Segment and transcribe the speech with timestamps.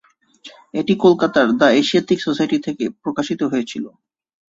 [0.73, 3.85] এটি কলকাতার the Asiatic Society থেকে প্রকাশিত হয়েছিল।